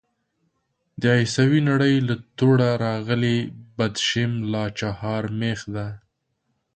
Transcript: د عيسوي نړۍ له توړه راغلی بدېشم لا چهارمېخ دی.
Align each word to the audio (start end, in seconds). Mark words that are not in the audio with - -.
د 1.01 1.03
عيسوي 1.17 1.61
نړۍ 1.69 1.95
له 2.07 2.15
توړه 2.37 2.69
راغلی 2.85 3.37
بدېشم 3.77 4.31
لا 4.51 4.65
چهارمېخ 4.79 5.59
دی. 5.75 5.89